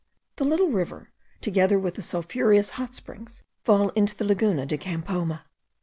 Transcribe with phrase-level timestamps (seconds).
[0.37, 5.43] The little river, together with the sulphureous hot springs, fall into the Laguna de Campoma.